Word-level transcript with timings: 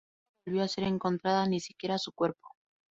Nunca 0.03 0.41
volvió 0.47 0.63
a 0.63 0.67
ser 0.67 0.85
encontrada, 0.85 1.45
ni 1.45 1.59
siquiera 1.59 1.99
su 1.99 2.11
cuerpo. 2.11 2.55